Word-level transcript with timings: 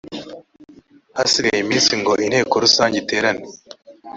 hasigaye 1.17 1.59
iminsi 1.61 1.91
ngo 1.99 2.11
inteko 2.25 2.53
rusange 2.63 2.95
iterane 3.03 3.43